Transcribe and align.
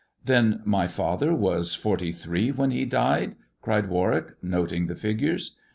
Then 0.25 0.61
my 0.65 0.87
father 0.87 1.31
was 1.31 1.75
forty 1.75 2.11
three 2.11 2.51
when 2.51 2.71
he 2.71 2.85
died," 2.85 3.35
cried 3.61 3.87
Warwick, 3.87 4.31
noting 4.41 4.87
the 4.87 4.95
figures. 4.95 5.57